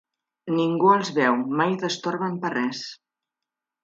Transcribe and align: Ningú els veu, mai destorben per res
Ningú 0.51 0.87
els 0.93 1.11
veu, 1.17 1.37
mai 1.59 1.75
destorben 1.83 2.39
per 2.47 2.51
res 2.57 2.81